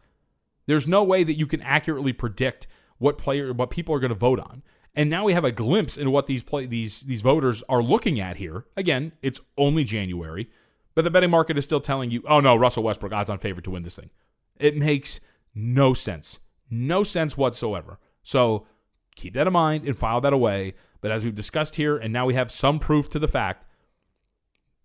[0.66, 2.66] There's no way that you can accurately predict
[2.98, 4.62] what player what people are going to vote on.
[4.94, 8.20] And now we have a glimpse into what these play these these voters are looking
[8.20, 8.66] at here.
[8.76, 10.50] Again, it's only January,
[10.96, 13.64] but the betting market is still telling you, "Oh no, Russell Westbrook odds on favorite
[13.64, 14.11] to win this thing."
[14.58, 15.20] It makes
[15.54, 16.40] no sense.
[16.68, 17.98] No sense whatsoever.
[18.24, 18.66] So,
[19.14, 20.74] keep that in mind and file that away.
[21.00, 23.66] But as we've discussed here and now we have some proof to the fact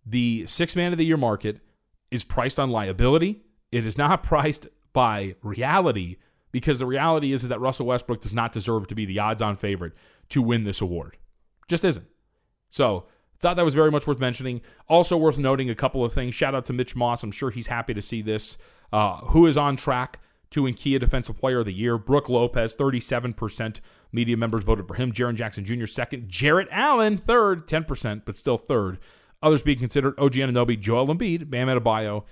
[0.08, 1.60] the six man of the year market
[2.10, 3.44] is priced on liability.
[3.72, 6.16] It is not priced by reality
[6.52, 9.42] because the reality is, is that Russell Westbrook does not deserve to be the odds
[9.42, 9.94] on favorite
[10.30, 11.18] to win this award.
[11.68, 12.08] Just isn't.
[12.70, 13.06] So,
[13.40, 14.62] thought that was very much worth mentioning.
[14.88, 16.34] Also, worth noting a couple of things.
[16.34, 17.22] Shout out to Mitch Moss.
[17.24, 18.58] I'm sure he's happy to see this.
[18.92, 20.20] Uh, who is on track
[20.52, 21.98] to win Kia Defensive Player of the Year?
[21.98, 23.82] Brook Lopez, 37%
[24.14, 25.12] media members voted for him.
[25.12, 26.30] Jaren Jackson Jr., second.
[26.30, 29.00] Jarrett Allen, third, 10%, but still third.
[29.44, 32.24] Others being considered OG Anunoby, Joel Embiid, Bam Adebayo,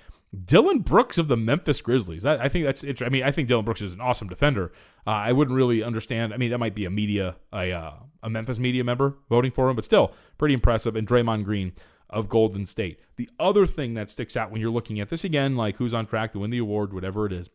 [0.43, 2.25] Dillon Brooks of the Memphis Grizzlies.
[2.25, 3.01] I, I think that's it.
[3.01, 4.71] I mean, I think Dillon Brooks is an awesome defender.
[5.05, 6.33] Uh, I wouldn't really understand.
[6.33, 9.69] I mean, that might be a media, a, uh, a Memphis media member voting for
[9.69, 10.95] him, but still pretty impressive.
[10.95, 11.73] And Draymond Green
[12.09, 12.99] of Golden State.
[13.15, 16.05] The other thing that sticks out when you're looking at this again, like who's on
[16.05, 17.49] track to win the award, whatever it is,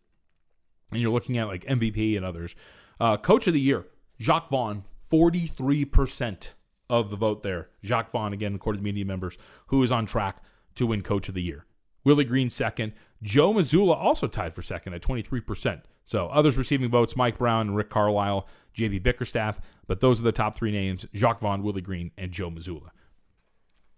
[0.91, 2.55] and you're looking at like MVP and others,
[2.99, 3.87] uh, Coach of the Year,
[4.19, 6.49] Jacque Vaughn, 43%
[6.91, 7.69] of the vote there.
[7.83, 10.43] Jacque Vaughn, again, according to media members, who is on track
[10.75, 11.65] to win Coach of the Year.
[12.05, 12.93] Willie Green second.
[13.23, 15.83] Joe Mazzulla also tied for second at 23%.
[16.05, 19.61] So others receiving votes, Mike Brown Rick Carlisle, JB Bickerstaff.
[19.87, 22.91] But those are the top three names, Jacque Vaughn, Willie Green, and Joe Mazzulla.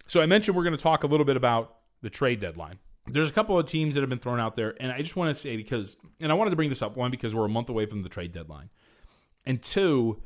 [0.06, 2.78] So I mentioned we're going to talk a little bit about the trade deadline.
[3.06, 5.34] There's a couple of teams that have been thrown out there, and I just want
[5.34, 7.68] to say because, and I wanted to bring this up, one, because we're a month
[7.68, 8.70] away from the trade deadline.
[9.44, 10.22] And two,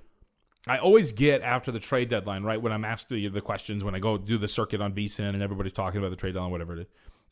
[0.66, 2.60] I always get after the trade deadline, right?
[2.60, 5.42] When I'm asked the, the questions, when I go do the circuit on VSIN and
[5.42, 6.86] everybody's talking about the trade deadline, whatever it is,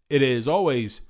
[0.09, 1.01] it is always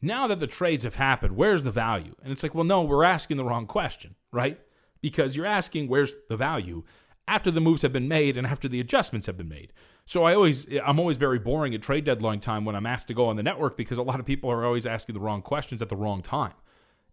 [0.00, 2.14] now that the trades have happened, where's the value?
[2.22, 4.58] And it's like, well, no, we're asking the wrong question, right?
[5.00, 6.84] Because you're asking where's the value
[7.28, 9.72] after the moves have been made and after the adjustments have been made.
[10.04, 13.14] So I always, I'm always very boring at trade deadline time when I'm asked to
[13.14, 15.80] go on the network because a lot of people are always asking the wrong questions
[15.82, 16.54] at the wrong time.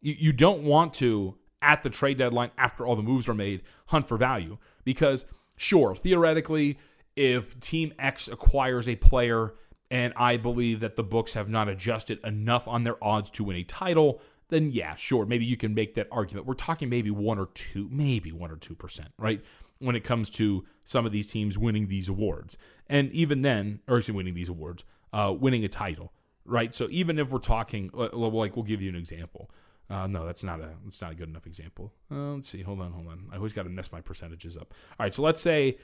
[0.01, 3.61] You, you don't want to at the trade deadline after all the moves are made,
[3.87, 4.57] hunt for value.
[4.83, 6.79] Because, sure, theoretically,
[7.15, 9.53] if Team X acquires a player
[9.91, 13.57] and I believe that the books have not adjusted enough on their odds to win
[13.57, 16.45] a title, then yeah, sure, maybe you can make that argument.
[16.47, 19.41] We're talking maybe one or two, maybe one or two percent, right?
[19.79, 23.97] When it comes to some of these teams winning these awards, and even then, or
[23.97, 26.13] actually winning these awards, uh, winning a title,
[26.45, 26.73] right?
[26.73, 29.49] So even if we're talking, like we'll give you an example.
[29.89, 31.93] Uh, no, that's not a that's not a good enough example.
[32.11, 32.61] Uh, let's see.
[32.61, 33.27] Hold on, hold on.
[33.31, 34.73] I always got to mess my percentages up.
[34.99, 35.77] All right, so let's say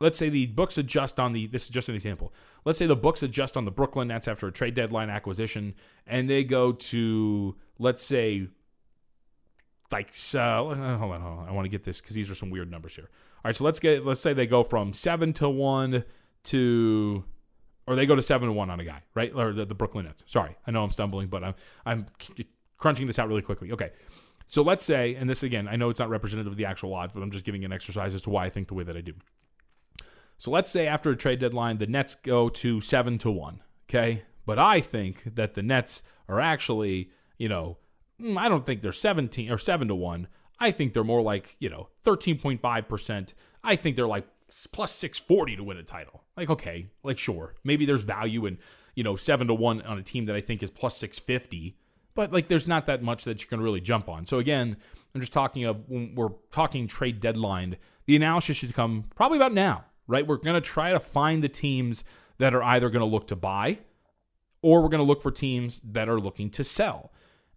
[0.00, 2.32] let's say the books adjust on the this is just an example
[2.64, 5.74] let's say the books adjust on the brooklyn nets after a trade deadline acquisition
[6.06, 8.46] and they go to let's say
[9.90, 12.50] like uh, hold on hold on i want to get this because these are some
[12.50, 15.48] weird numbers here all right so let's get let's say they go from seven to
[15.48, 16.04] one
[16.44, 17.24] to
[17.86, 20.04] or they go to seven to one on a guy right or the, the brooklyn
[20.04, 21.54] nets sorry i know i'm stumbling but i'm
[21.86, 22.06] i'm
[22.78, 23.90] crunching this out really quickly okay
[24.46, 27.12] so let's say and this again i know it's not representative of the actual odds
[27.12, 29.00] but i'm just giving an exercise as to why i think the way that i
[29.00, 29.12] do
[30.38, 33.60] so let's say after a trade deadline, the Nets go to seven to one.
[33.88, 34.22] Okay.
[34.46, 37.76] But I think that the Nets are actually, you know,
[38.20, 40.28] mm, I don't think they're 17 or seven to one.
[40.60, 43.34] I think they're more like, you know, 13.5%.
[43.64, 44.26] I think they're like
[44.72, 46.22] plus 640 to win a title.
[46.36, 47.54] Like, okay, like, sure.
[47.64, 48.58] Maybe there's value in,
[48.94, 51.76] you know, seven to one on a team that I think is plus 650
[52.18, 54.26] but like there's not that much that you can really jump on.
[54.26, 54.76] So again,
[55.14, 57.76] I'm just talking of when we're talking trade deadline,
[58.06, 60.26] the analysis should come probably about now right?
[60.26, 62.02] We're going to try to find the teams
[62.38, 63.78] that are either going to look to buy
[64.62, 67.12] or we're going to look for teams that are looking to sell.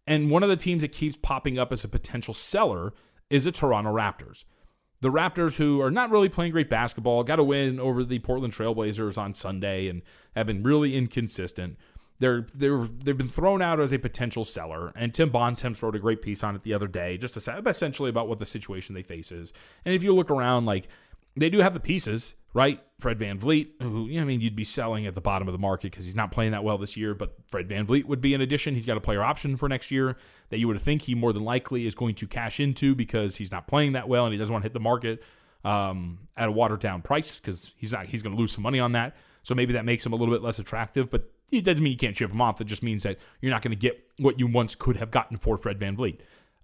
[0.05, 2.93] And one of the teams that keeps popping up as a potential seller
[3.29, 4.43] is the Toronto Raptors.
[4.99, 8.53] The Raptors, who are not really playing great basketball, got a win over the Portland
[8.53, 10.03] Trailblazers on Sunday and
[10.35, 11.77] have been really inconsistent.
[12.21, 15.99] They're they're they've been thrown out as a potential seller, and Tim Bontemps wrote a
[15.99, 19.31] great piece on it the other day, just essentially about what the situation they face
[19.31, 19.51] is.
[19.83, 20.87] And if you look around, like
[21.35, 22.81] they do have the pieces right?
[22.99, 25.91] Fred Van VanVleet, who, I mean, you'd be selling at the bottom of the market
[25.91, 28.41] because he's not playing that well this year, but Fred Van VanVleet would be an
[28.41, 28.73] addition.
[28.73, 30.17] He's got a player option for next year
[30.49, 33.51] that you would think he more than likely is going to cash into because he's
[33.51, 35.23] not playing that well and he doesn't want to hit the market
[35.63, 38.79] um, at a watered down price because he's not he's going to lose some money
[38.79, 39.15] on that.
[39.43, 41.97] So maybe that makes him a little bit less attractive, but it doesn't mean you
[41.97, 42.61] can't ship him off.
[42.61, 45.37] It just means that you're not going to get what you once could have gotten
[45.37, 46.19] for Fred VanVleet.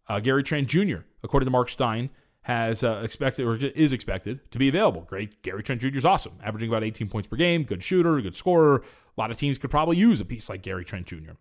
[0.07, 2.09] Uh, Gary Trent Jr., according to Mark Stein,
[2.41, 5.01] has uh, expected or is expected to be available.
[5.01, 5.41] Great.
[5.41, 5.87] Gary Trent Jr.
[5.89, 8.77] is awesome, averaging about 18 points per game, good shooter, good scorer.
[8.77, 11.33] A lot of teams could probably use a piece like Gary Trent Jr.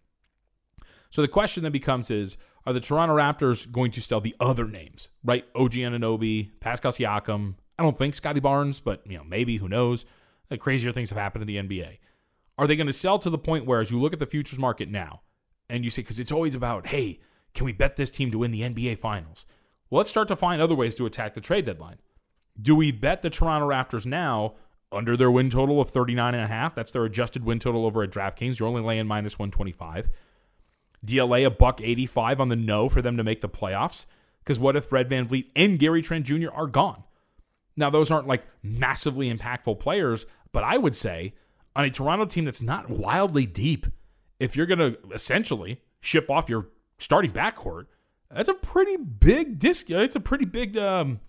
[1.11, 4.67] So the question then becomes is are the Toronto Raptors going to sell the other
[4.67, 5.45] names, right?
[5.55, 7.55] OG Anunoby, Pascal Siakam.
[7.79, 10.05] I don't think Scottie Barnes, but you know, maybe who knows?
[10.51, 11.99] Like crazier things have happened in the NBA.
[12.59, 14.59] Are they going to sell to the point where as you look at the futures
[14.59, 15.23] market now
[15.69, 17.21] and you say cuz it's always about, "Hey,
[17.55, 19.47] can we bet this team to win the NBA finals?"
[19.91, 21.99] Well, let's start to find other ways to attack the trade deadline.
[22.61, 24.55] Do we bet the Toronto Raptors now
[24.91, 26.75] under their win total of 39.5?
[26.75, 28.59] That's their adjusted win total over at DraftKings.
[28.59, 30.09] You're only laying minus 125.
[31.05, 34.07] DLA a buck 85 on the no for them to make the playoffs.
[34.39, 36.51] Because what if Fred VanVleet and Gary Trent Jr.
[36.53, 37.05] are gone?
[37.77, 41.35] Now, those aren't like massively impactful players, but I would say
[41.77, 43.87] on a Toronto team that's not wildly deep,
[44.41, 47.87] if you're going to essentially ship off your starting backcourt,
[48.35, 49.91] that's a pretty big disc.
[49.91, 51.21] It's a pretty big um,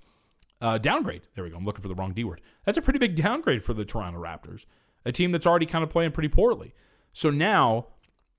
[0.62, 1.24] uh, downgrade.
[1.36, 1.58] There we go.
[1.58, 2.42] I'm looking for the wrong D word.
[2.66, 4.66] That's a pretty big downgrade for the Toronto Raptors,
[5.06, 6.74] a team that's already kind of playing pretty poorly.
[7.12, 7.88] So now,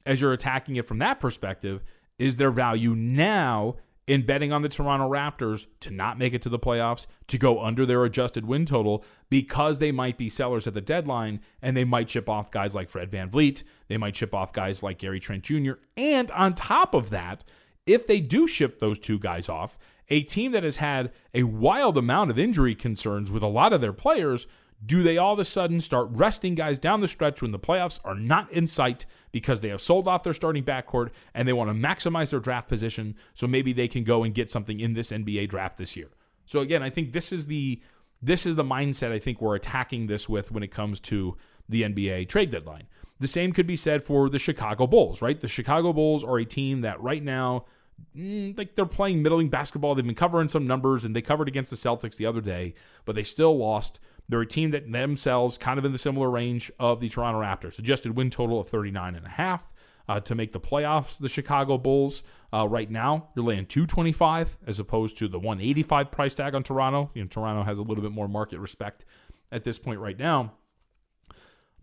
[0.07, 1.83] as you're attacking it from that perspective,
[2.19, 3.77] is there value now
[4.09, 7.63] in betting on the Toronto Raptors to not make it to the playoffs, to go
[7.63, 11.85] under their adjusted win total because they might be sellers at the deadline and they
[11.85, 15.21] might chip off guys like Fred Van VanVleet, they might chip off guys like Gary
[15.21, 17.45] Trent Jr., and on top of that,
[17.87, 21.99] if they do ship those two guys off, a team that has had a wild
[21.99, 24.47] amount of injury concerns with a lot of their players,
[24.85, 27.99] do they all of a sudden start resting guys down the stretch when the playoffs
[28.05, 31.69] are not in sight because they have sold off their starting backcourt and they want
[31.69, 35.11] to maximize their draft position so maybe they can go and get something in this
[35.11, 36.09] NBA draft this year.
[36.47, 37.81] So again, I think this is the
[38.21, 41.37] this is the mindset I think we're attacking this with when it comes to
[41.69, 42.89] the NBA trade deadline.
[43.21, 45.39] The same could be said for the Chicago Bulls, right?
[45.39, 47.67] The Chicago Bulls are a team that right now
[48.17, 49.95] mm, like they're playing middling basketball.
[49.95, 53.15] They've been covering some numbers, and they covered against the Celtics the other day, but
[53.15, 54.01] they still lost.
[54.29, 57.75] They're a team that themselves kind of in the similar range of the Toronto Raptors.
[57.75, 59.71] Suggested win total of 39 and a half.
[60.09, 64.79] Uh, to make the playoffs, the Chicago Bulls uh, right now you're laying 225 as
[64.79, 67.11] opposed to the 185 price tag on Toronto.
[67.13, 69.05] You know, Toronto has a little bit more market respect
[69.53, 70.55] at this point right now.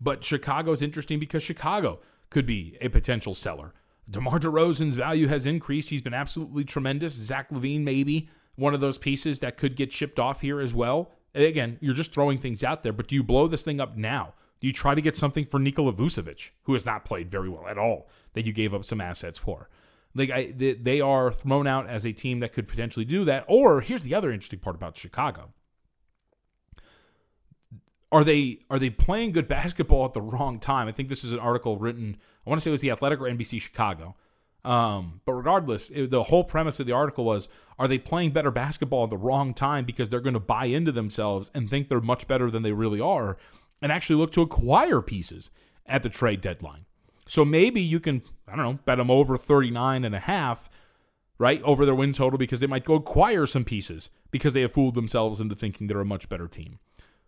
[0.00, 3.72] But Chicago is interesting because Chicago could be a potential seller
[4.08, 5.90] DeMar DeRozan's value has increased.
[5.90, 7.14] He's been absolutely tremendous.
[7.14, 11.12] Zach LaVine, maybe one of those pieces that could get shipped off here as well.
[11.36, 14.34] Again, you're just throwing things out there, but do you blow this thing up now?
[14.60, 17.66] Do you try to get something for Nikola Vucevic, who has not played very well
[17.68, 19.68] at all, that you gave up some assets for?
[20.14, 23.44] Like I, they, they are thrown out as a team that could potentially do that.
[23.48, 25.52] Or here's the other interesting part about Chicago:
[28.10, 30.88] are they are they playing good basketball at the wrong time?
[30.88, 32.16] I think this is an article written.
[32.46, 34.16] I want to say it was the Athletic or NBC Chicago.
[34.66, 37.48] Um, but regardless, it, the whole premise of the article was:
[37.78, 40.90] Are they playing better basketball at the wrong time because they're going to buy into
[40.90, 43.36] themselves and think they're much better than they really are,
[43.80, 45.50] and actually look to acquire pieces
[45.86, 46.84] at the trade deadline?
[47.28, 50.68] So maybe you can, I don't know, bet them over 39 and a half,
[51.38, 54.72] right, over their win total because they might go acquire some pieces because they have
[54.72, 56.80] fooled themselves into thinking they're a much better team.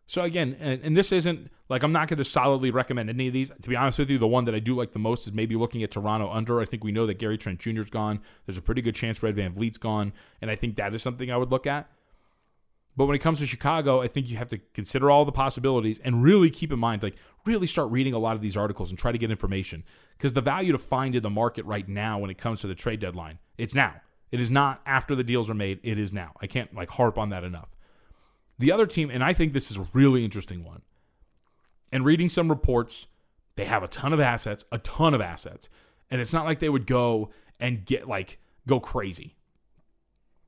[0.09, 3.35] So again, and, and this isn't like I'm not going to solidly recommend any of
[3.35, 3.53] these.
[3.61, 5.55] To be honest with you, the one that I do like the most is maybe
[5.55, 6.61] looking at Toronto under.
[6.61, 7.81] I think we know that Gary Trent Jr.
[7.81, 8.21] is gone.
[8.47, 11.31] There's a pretty good chance Fred Van VanVleet's gone, and I think that is something
[11.31, 11.91] I would look at.
[12.97, 16.01] But when it comes to Chicago, I think you have to consider all the possibilities
[16.03, 18.99] and really keep in mind, like, really start reading a lot of these articles and
[18.99, 19.85] try to get information.
[20.17, 22.75] Because the value to find in the market right now when it comes to the
[22.75, 24.01] trade deadline, it's now.
[24.33, 26.33] It is not after the deals are made, it is now.
[26.41, 27.69] I can't like harp on that enough.
[28.59, 30.83] The other team, and I think this is a really interesting one,
[31.93, 33.07] and reading some reports,
[33.57, 35.69] they have a ton of assets, a ton of assets.
[36.11, 39.37] And it's not like they would go and get like go crazy.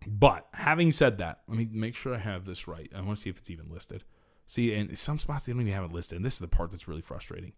[0.06, 2.90] But having said that, let me make sure I have this right.
[2.94, 4.04] I want to see if it's even listed.
[4.46, 6.16] See, in some spots they don't even have it listed.
[6.16, 7.52] And this is the part that's really frustrating.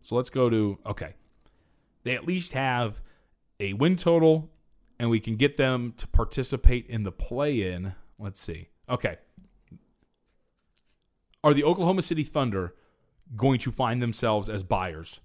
[0.00, 1.14] So let's go to okay.
[2.02, 3.00] They at least have
[3.60, 4.50] a win total,
[4.98, 7.94] and we can get them to participate in the play in.
[8.18, 8.68] Let's see.
[8.88, 9.18] Okay.
[11.44, 12.74] Are the Oklahoma City Thunder
[13.36, 15.20] going to find themselves as buyers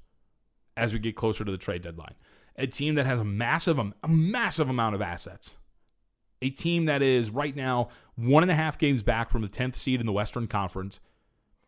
[0.75, 2.15] as we get closer to the trade deadline?
[2.57, 5.55] A team that has a massive, a massive amount of assets.
[6.41, 9.77] A team that is right now one and a half games back from the 10th
[9.77, 10.99] seed in the Western Conference,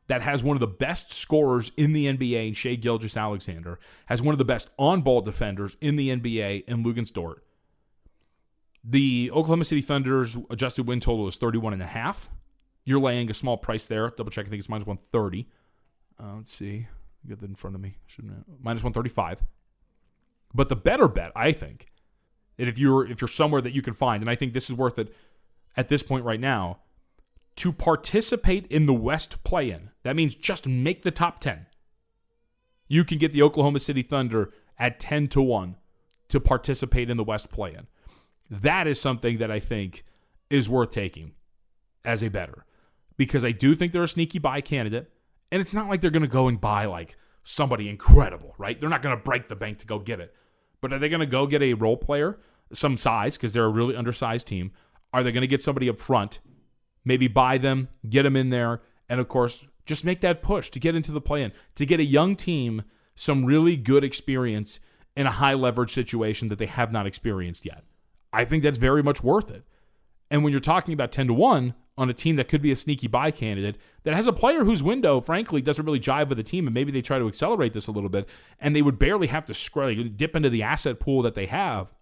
[0.07, 4.33] that has one of the best scorers in the NBA in Shai Gilgeous-Alexander, has one
[4.33, 7.45] of the best on ball defenders in the NBA in Luguentz Dort.
[8.83, 12.29] The Oklahoma City Thunder's adjusted win total is 31 and a half.
[12.83, 14.09] You're laying a small price there.
[14.09, 14.45] Double check.
[14.47, 15.47] I think it's minus 130.
[16.19, 16.87] Uh, let's see.
[17.27, 17.97] Get that in front of me.
[18.07, 18.45] Shouldn't?
[18.61, 19.43] Minus 135.
[20.53, 21.87] But the better bet, I think,
[22.57, 24.99] if you're if you're somewhere that you can find, and I think this is worth
[24.99, 25.13] it
[25.77, 26.79] at this point right now,
[27.57, 29.91] to participate in the West play-in.
[30.03, 31.67] That means just make the top 10.
[32.87, 35.75] You can get the Oklahoma City Thunder at 10 to 1
[36.29, 37.87] to participate in the West play-in.
[38.49, 40.03] That is something that I think
[40.49, 41.33] is worth taking
[42.03, 42.65] as a better
[43.21, 45.11] because I do think they're a sneaky buy candidate.
[45.51, 48.79] And it's not like they're going to go and buy like somebody incredible, right?
[48.79, 50.33] They're not going to break the bank to go get it.
[50.81, 52.39] But are they going to go get a role player,
[52.73, 54.71] some size, because they're a really undersized team?
[55.13, 56.39] Are they going to get somebody up front,
[57.05, 60.79] maybe buy them, get them in there, and of course, just make that push to
[60.79, 62.81] get into the play in, to get a young team
[63.13, 64.79] some really good experience
[65.15, 67.83] in a high leverage situation that they have not experienced yet?
[68.33, 69.63] I think that's very much worth it.
[70.31, 72.75] And when you're talking about 10 to 1, on a team that could be a
[72.75, 76.43] sneaky buy candidate that has a player whose window, frankly, doesn't really jive with the
[76.43, 78.27] team, and maybe they try to accelerate this a little bit,
[78.59, 81.93] and they would barely have to scroll, dip into the asset pool that they have.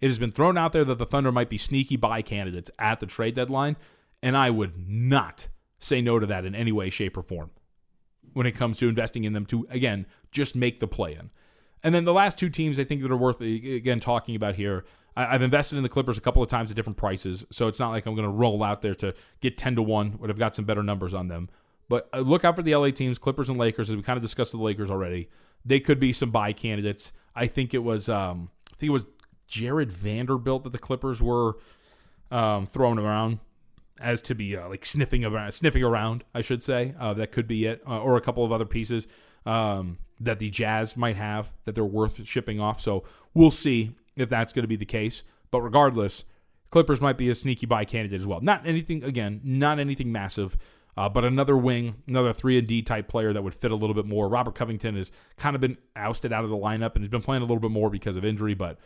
[0.00, 3.00] It has been thrown out there that the Thunder might be sneaky buy candidates at
[3.00, 3.76] the trade deadline,
[4.22, 7.50] and I would not say no to that in any way, shape, or form
[8.32, 11.30] when it comes to investing in them to, again, just make the play in.
[11.82, 14.84] And then the last two teams I think that are worth, again, talking about here
[15.16, 17.90] I've invested in the Clippers a couple of times at different prices, so it's not
[17.90, 20.54] like I'm going to roll out there to get 10 to 1, but I've got
[20.54, 21.48] some better numbers on them.
[21.88, 24.22] But uh, look out for the LA teams, Clippers and Lakers, as we kind of
[24.22, 25.28] discussed the Lakers already.
[25.64, 27.12] They could be some buy candidates.
[27.34, 29.06] I think it was um, I think it was
[29.46, 31.58] Jarred Vanderbilt that the Clippers were
[32.30, 33.38] um, throwing around
[34.00, 36.94] as to be uh, like sniffing around, sniffing around, I should say.
[36.98, 39.06] Uh, that could be it, uh, or a couple of other pieces
[39.46, 42.80] um, that the Jazz might have that they're worth shipping off.
[42.80, 45.24] So we'll see if that's going to be the case.
[45.50, 46.24] But regardless,
[46.70, 48.40] Clippers might be a sneaky buy candidate as well.
[48.40, 50.56] Not anything again, not anything massive,
[50.96, 53.94] uh, but another wing, another three and D type player that would fit a little
[53.94, 54.28] bit more.
[54.28, 57.42] Robert Covington has kind of been ousted out of the lineup and has been playing
[57.42, 58.78] a little bit more because of injury, but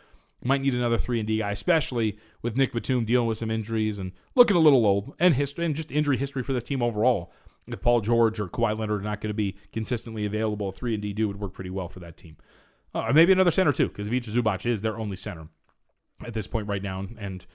[0.43, 3.99] might need another three and D guy, especially with Nick Batum dealing with some injuries
[3.99, 7.33] and looking a little old and history and just injury history for this team overall.
[7.67, 11.01] If Paul George or Kawhi Leonard are not going to be consistently available, three and
[11.01, 12.37] D would work pretty well for that team.
[12.93, 15.47] Uh, maybe another center too, because Ivica Zubac is their only center
[16.25, 17.05] at this point right now.
[17.17, 17.45] And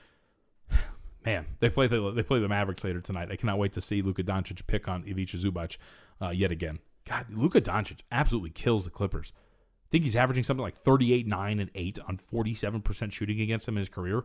[1.25, 3.29] man, they play the they play the Mavericks later tonight.
[3.31, 5.77] I cannot wait to see Luka Doncic pick on Ivica Zubac
[6.21, 6.79] uh, yet again.
[7.07, 9.31] God, Luka Doncic absolutely kills the Clippers.
[9.35, 13.77] I think he's averaging something like 38, 9, and 8 on 47% shooting against them
[13.77, 14.23] in his career.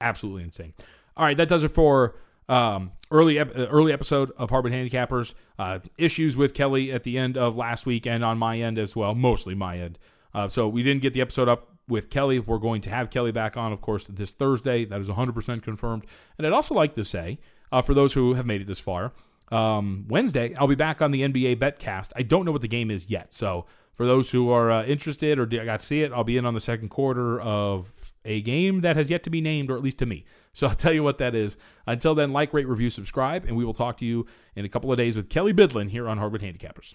[0.00, 0.72] Absolutely insane.
[1.16, 2.16] All right, that does it for
[2.48, 5.34] um, early ep- uh, early episode of Hardwood Handicappers.
[5.58, 8.96] Uh, issues with Kelly at the end of last week and on my end as
[8.96, 9.98] well, mostly my end.
[10.36, 12.38] Uh, so we didn't get the episode up with Kelly.
[12.38, 14.84] We're going to have Kelly back on, of course, this Thursday.
[14.84, 16.04] That is 100% confirmed.
[16.36, 17.38] And I'd also like to say,
[17.72, 19.12] uh, for those who have made it this far,
[19.50, 22.12] um, Wednesday, I'll be back on the NBA Betcast.
[22.16, 23.32] I don't know what the game is yet.
[23.32, 23.64] So
[23.94, 26.52] for those who are uh, interested or got to see it, I'll be in on
[26.52, 29.96] the second quarter of a game that has yet to be named, or at least
[29.98, 30.26] to me.
[30.52, 31.56] So I'll tell you what that is.
[31.86, 34.92] Until then, like, rate, review, subscribe, and we will talk to you in a couple
[34.92, 36.94] of days with Kelly Bidlin here on Hardwood Handicappers.